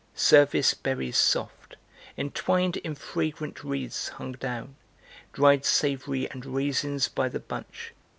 Service 0.15 0.73
berries 0.73 1.15
soft, 1.15 1.75
Entwined 2.17 2.77
in 2.77 2.95
fragrant 2.95 3.63
wreaths 3.63 4.07
hung 4.07 4.31
down, 4.31 4.75
Dried 5.31 5.63
savory 5.63 6.27
and 6.31 6.43
raisins 6.43 7.07
by 7.07 7.29
the 7.29 7.39
bunch. 7.39 7.93